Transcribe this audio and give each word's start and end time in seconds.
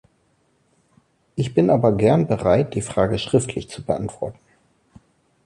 Ich 1.35 1.53
bin 1.53 1.69
aber 1.69 1.91
gern 1.91 2.25
bereit, 2.25 2.73
die 2.73 2.81
Frage 2.81 3.19
schriftlich 3.19 3.69
zu 3.69 3.83
beantworten. 3.83 4.39